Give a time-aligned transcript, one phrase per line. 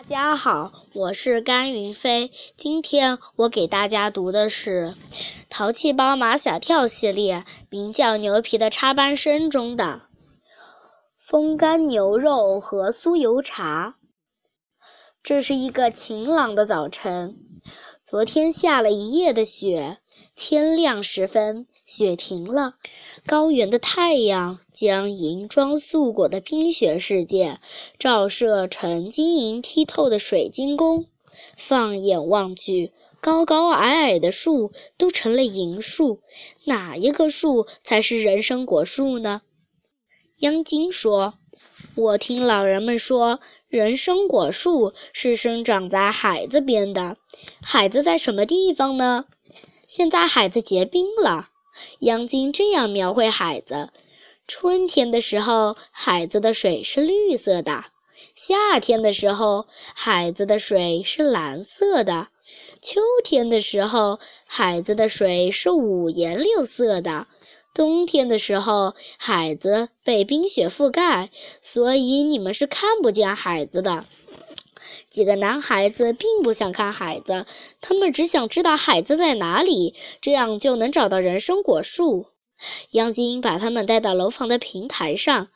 [0.00, 2.32] 大家好，我是甘云飞。
[2.56, 4.94] 今天我给大家读的是
[5.50, 10.00] 《淘气包马小跳》系列名叫《牛皮的插班生》中的
[11.18, 13.96] 风干牛肉和酥油茶。
[15.22, 17.36] 这是一个晴朗的早晨，
[18.02, 19.98] 昨天下了一夜的雪，
[20.34, 22.76] 天亮时分，雪停了，
[23.26, 24.60] 高原的太阳。
[24.80, 27.60] 将银装素裹的冰雪世界
[27.98, 31.04] 照射成晶莹剔透的水晶宫。
[31.54, 36.22] 放眼望去，高高矮矮的树都成了银树，
[36.64, 39.42] 哪一棵树才是人参果树呢？
[40.38, 41.34] 央金说
[41.94, 47.18] ：“我听老人们说，人参果树是生长在海子边的。
[47.60, 49.26] 海子在什么地方呢？
[49.86, 51.50] 现在海子结冰了。”
[52.00, 53.90] 央金这样描绘海子。
[54.52, 57.84] 春天的时候，海子的水是绿色的；
[58.34, 62.26] 夏天的时候，海子的水是蓝色的；
[62.82, 67.28] 秋天的时候，海子的水是五颜六色的；
[67.72, 71.30] 冬天的时候，海子被冰雪覆盖，
[71.62, 74.04] 所以你们是看不见海子的。
[75.08, 77.46] 几个男孩子并不想看海子，
[77.80, 82.26] 他们只想知道海子在哪里，这样就能找到人参果树。
[82.90, 85.48] 杨金把他们带到楼房的平台上，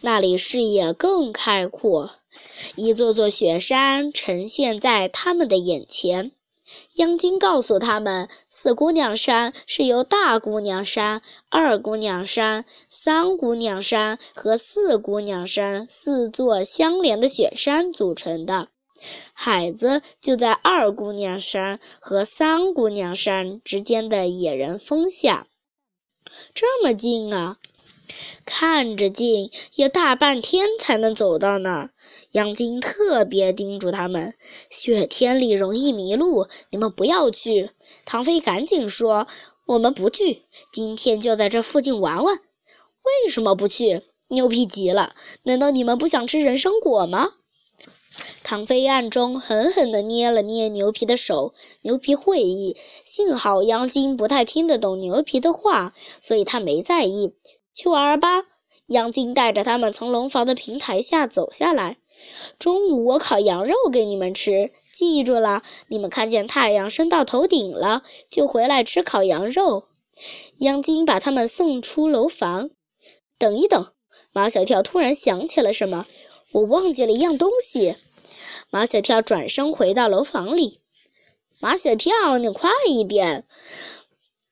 [0.00, 2.12] 那里视野更开阔，
[2.76, 6.32] 一座座雪山呈现在他们的眼前。
[6.96, 18.68] 央金告诉他们，四姑娘山是由大姑娘山、二姑娘山、三姑娘山和四姑娘山四座相连的雪山组成的，
[19.32, 25.46] 海子就在二姑娘山和三姑娘山之间的野人峰下。
[26.60, 27.56] 这么近啊！
[28.44, 31.90] 看着近，要大半天才能走到呢。
[32.32, 34.34] 杨晶特别叮嘱他们：
[34.68, 37.70] 雪天里容易迷路，你们不要去。
[38.04, 39.28] 唐飞赶紧说
[39.66, 42.34] ：“我们不去，今天就在这附近玩玩。”
[43.24, 44.02] 为什么不去？
[44.30, 47.34] 牛皮急了：“难道你们不想吃人参果吗？”
[48.50, 52.78] 唐飞暗中狠狠地捏了捏牛皮的手，牛皮会意。
[53.04, 57.34] 幸好央金不太听得懂牛皮的话，所以他没在意。
[57.74, 58.46] 去玩吧！
[58.86, 61.98] 央金带着他们从龙房的平台下走下来。
[62.58, 69.88] 中午我烤羊肉给你们吃，记住了，你们看见太阳升到头顶了，就回来吃烤羊肉。
[70.60, 72.70] 央金把他们送出楼房。
[73.38, 73.88] 等一等，
[74.32, 76.06] 马小跳突然想起了什么，
[76.52, 77.96] 我忘记了一样东西。
[78.70, 80.80] 马小跳转身回到楼房里。
[81.60, 83.44] 马小跳，你快一点！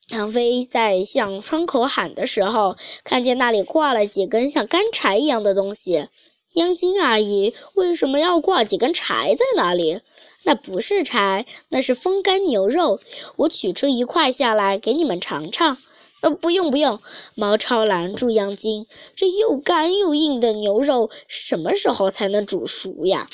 [0.08, 6.08] 唐飞在向窗口喊的时候，看见那里挂了几根像干柴一样的东西。
[6.54, 10.00] 央金阿姨为什么要挂几根柴在那里？
[10.44, 13.00] 那不是柴，那是风干牛肉。
[13.36, 15.76] 我取出一块下来给你们尝尝。
[16.22, 17.00] 呃，不用不用。
[17.34, 23.28] 毛超拦住央金，这又干又硬的牛肉，什么时候才能煮熟呀？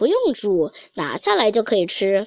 [0.00, 2.26] 不用煮，拿下来就可以吃。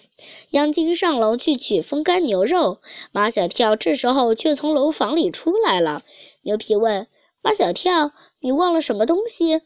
[0.51, 2.77] 央金上楼去取风干牛肉，
[3.11, 6.03] 马小跳这时候却从楼房里出来了。
[6.43, 7.07] 牛皮问
[7.41, 8.11] 马小跳
[8.41, 9.61] ：“你忘了什么东西？”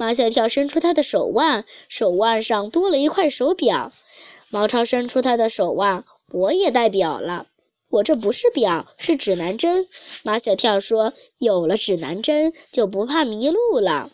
[0.00, 3.92] 马小跳伸出他的手腕，手腕上多了一块手表。
[4.48, 7.48] 毛超伸出他的手腕：“我也戴表了。”
[7.92, 9.86] 我这不是表，是指南针。
[10.22, 14.10] 马小跳说：“有了指南针，就不怕迷路了。”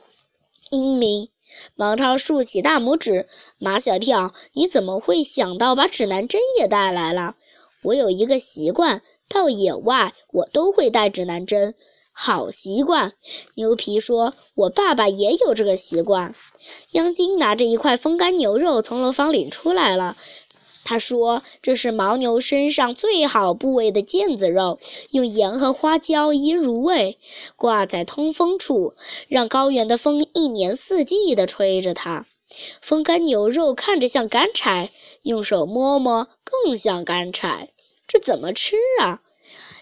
[0.72, 1.28] 英明。
[1.76, 3.26] 王超竖起大拇指
[3.58, 7.36] ：“马小跳，你怎么会想到把指南针也带来了？
[7.82, 11.74] 我有一个习惯，到野外我都会带指南针，
[12.12, 13.12] 好习惯。”
[13.56, 16.34] 牛皮说：“我爸爸也有这个习惯。”
[16.92, 20.16] 央金拿着一块风干牛肉从楼房里出来了。
[20.90, 24.80] 他说：“这是牦牛身上最好部位的腱子肉，
[25.12, 27.16] 用盐和花椒腌入味，
[27.54, 28.94] 挂在通风处，
[29.28, 32.26] 让高原的风一年四季地吹着它。
[32.80, 34.91] 风干牛肉看着像干柴，
[35.22, 37.68] 用手摸摸更像干柴。
[38.09, 39.20] 这怎么吃啊？”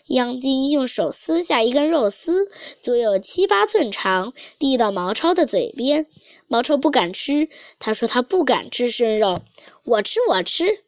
[0.08, 2.50] 央金用手撕下一根肉丝，
[2.82, 6.06] 足有七八寸长，递到毛超的嘴边。
[6.48, 7.48] 毛超不敢吃，
[7.78, 9.40] 他说他不敢吃生肉。
[9.84, 10.84] 我吃，我吃。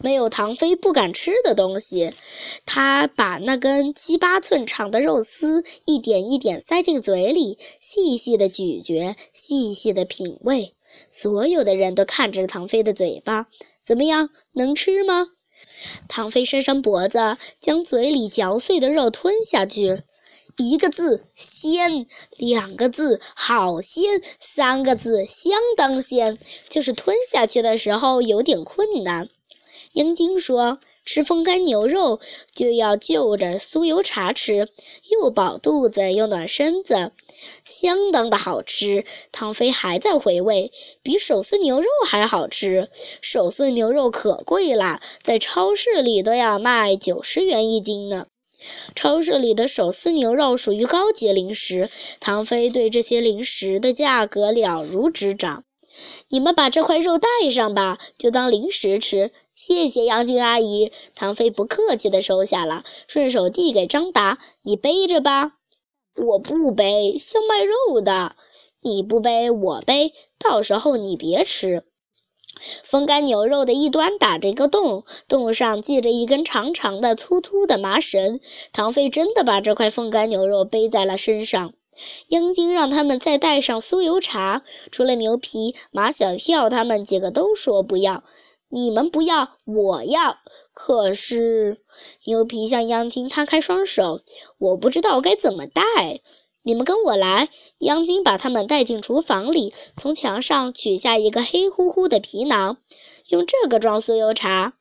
[0.00, 2.12] 没有唐飞不敢吃的东西。
[2.66, 10.74] 他把那根七八寸长的肉丝一点一点塞进嘴里，细细的咀嚼，细细的品味。
[11.08, 13.46] 所有的人都看着唐飞的嘴巴，
[13.82, 15.28] 怎么样，能吃吗？
[16.08, 20.02] 唐飞伸伸脖子，将嘴里嚼碎的肉吞下去。
[20.58, 22.04] 一个字鲜，
[22.36, 26.36] 两个字好鲜，三个字相当鲜。
[26.68, 29.30] 就是吞下去的时候有点困难。
[29.92, 32.18] 鹰精说：“吃风干牛肉
[32.54, 34.68] 就要就着酥油茶吃，
[35.10, 37.12] 又饱肚子又暖身子，
[37.64, 40.72] 相当的好吃。”唐飞还在回味，
[41.02, 42.88] 比手撕牛肉还好吃。
[43.20, 48.26] 手撕牛肉可贵了，在超市里都要卖九十元一斤呢。
[48.94, 51.90] 超市里的手撕牛肉属于高级零食，
[52.20, 55.64] 唐飞对这些零食的价格了如指掌。
[56.28, 59.32] 你们把这块肉带上吧，就当零食吃。
[59.64, 65.52] 谢谢杨静阿姨，唐飞不客气地收下了，顺手递给张达：“你背着吧。
[66.18, 68.34] ”“我不背，像卖肉的。
[68.82, 71.84] ”“你不背，我背，到时候你别吃。”
[72.82, 78.40] 风干牛肉的一端打着一个洞，洞上系着一根长长的、粗粗的麻绳。
[78.72, 81.72] 唐飞真的把这块风干牛肉背在了身上。
[82.30, 88.24] 央金让他们再带上酥油茶，除了牛皮，马小跳他们几个都说不要。
[88.72, 90.38] 你们不要，我要。
[90.72, 91.82] 可是
[92.24, 94.22] 牛皮向央金摊开双手，
[94.58, 95.82] 我不知道该怎么带。
[96.62, 97.50] 你们跟我来。
[97.80, 102.78] 央金把他们带进厨房里，从墙上取下一个黑乎乎的皮囊，
[103.28, 104.74] 用这个装酥油茶。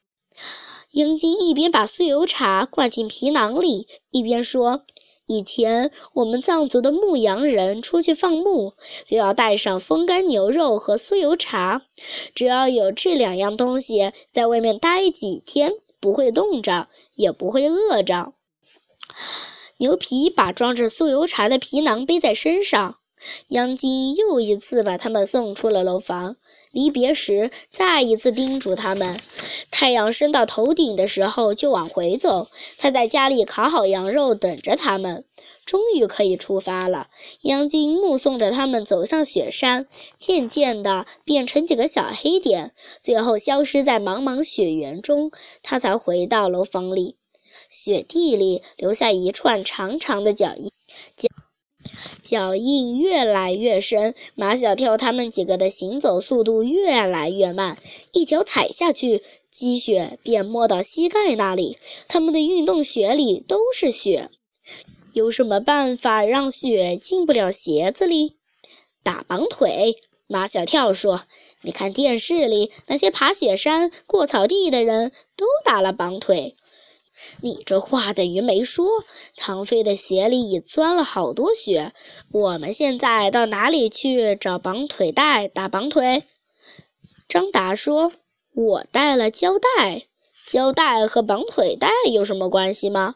[0.92, 4.84] 央金一边把酥油茶灌进皮囊里，一边说。
[5.28, 8.74] 以前我们藏族的牧羊人出去放牧，
[9.06, 11.84] 就要带上风干牛肉和酥油茶。
[12.36, 18.34] 只要有这两样东西，在外面待几天，不会冻着，也不会饿着。
[19.78, 22.98] 牛皮把装着酥油茶的皮囊背在身上。
[23.50, 26.38] 央金又一次把他们送出了楼房。
[26.72, 29.20] 离别时，再一次叮嘱他们：
[29.70, 32.48] 太阳升到头顶的时候就往回走。
[32.78, 35.26] 他在家里烤好羊肉等着他们。
[35.66, 37.08] 终于可以出发了。
[37.44, 39.88] 央金目送着他们走向雪山，
[40.18, 45.32] 渐渐地变成几个小黑点，最后消失在茫茫雪原中。
[45.64, 47.16] 他才回到楼房里，
[47.70, 50.70] 雪地里留下一串长长的脚印。
[51.16, 51.30] 脚。
[52.24, 57.78] 脚印越来越深，马小跳他们几个的行走速度越来越慢，
[58.14, 61.78] 一脚踩下去，积雪便没到膝盖那里。
[62.08, 64.30] 他们的运动鞋里都是雪，
[65.14, 68.36] 有什么办法让雪进不了鞋子里？
[69.04, 69.98] 打绑腿。
[70.28, 71.24] 马小跳说
[71.64, 76.56] ：“你看电视里那些爬雪山、过草地的人都打了绑腿。”
[77.42, 79.04] 你这话等于没说。
[79.36, 81.94] 唐飞的鞋里已钻了好多雪。
[82.32, 86.24] 我们现在到哪里去找绑腿带打绑腿？
[87.28, 88.12] 张达说
[88.54, 90.08] ：“我带了胶带。
[90.46, 93.16] 胶带和绑腿带有什么关系吗？”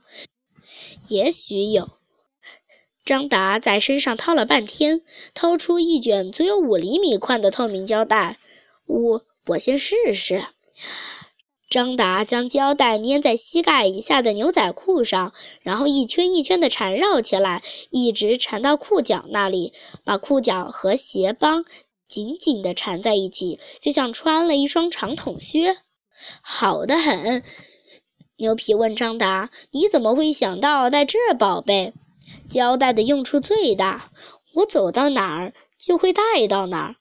[1.09, 1.89] 也许有。
[3.03, 5.01] 张达在身上掏了半天，
[5.33, 8.39] 掏出一卷足有五厘米宽的透明胶带。
[8.87, 10.45] 我我先试试。
[11.75, 19.73] 张达将胶带粘在膝盖以下的牛仔裤上，然后一圈一圈地缠绕起来，一直缠到裤脚那里，
[20.05, 21.65] 把裤脚和鞋帮
[22.07, 25.75] 紧紧地缠在一起，就像穿了一双长筒靴。
[26.41, 27.43] 好得很。
[28.37, 31.93] 牛皮问张达：“你怎么会想到带这宝贝？
[32.49, 34.11] 胶带的用处最大，
[34.53, 36.95] 我走到哪儿就会带到哪儿。”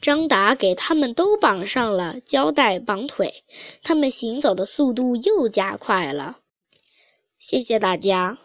[0.00, 3.44] 张达给他们都绑上了胶带绑腿，
[3.82, 6.38] 他们行走的速度又加快了。
[7.38, 8.38] 谢谢大家。